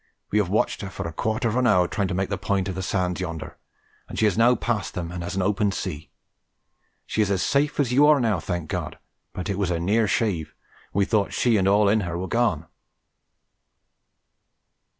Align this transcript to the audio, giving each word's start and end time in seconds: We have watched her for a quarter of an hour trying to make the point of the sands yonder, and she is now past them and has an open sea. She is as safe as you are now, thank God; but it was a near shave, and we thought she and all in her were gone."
We 0.31 0.39
have 0.39 0.49
watched 0.49 0.81
her 0.81 0.89
for 0.89 1.07
a 1.07 1.13
quarter 1.13 1.47
of 1.47 1.55
an 1.55 1.67
hour 1.67 1.87
trying 1.87 2.07
to 2.07 2.15
make 2.15 2.29
the 2.29 2.35
point 2.39 2.67
of 2.67 2.73
the 2.73 2.81
sands 2.81 3.21
yonder, 3.21 3.59
and 4.09 4.17
she 4.17 4.25
is 4.25 4.35
now 4.35 4.55
past 4.55 4.95
them 4.95 5.11
and 5.11 5.21
has 5.21 5.35
an 5.35 5.43
open 5.43 5.71
sea. 5.71 6.09
She 7.05 7.21
is 7.21 7.29
as 7.29 7.43
safe 7.43 7.79
as 7.79 7.93
you 7.93 8.07
are 8.07 8.19
now, 8.19 8.39
thank 8.39 8.67
God; 8.67 8.97
but 9.31 9.47
it 9.47 9.59
was 9.59 9.69
a 9.69 9.79
near 9.79 10.07
shave, 10.07 10.55
and 10.55 10.93
we 10.97 11.05
thought 11.05 11.33
she 11.33 11.55
and 11.55 11.67
all 11.67 11.87
in 11.87 11.99
her 11.99 12.17
were 12.17 12.27
gone." 12.27 12.65